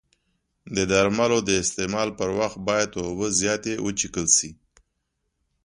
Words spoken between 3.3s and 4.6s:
زیاتې وڅښل شي.